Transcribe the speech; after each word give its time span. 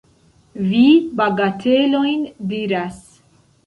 Vi 0.69 0.81
bagatelojn 1.21 2.29
diras. 2.55 3.03